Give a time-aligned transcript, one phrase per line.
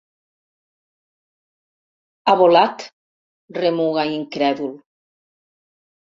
[2.25, 2.85] Ha volat
[3.57, 4.73] —remuga incrèdul—.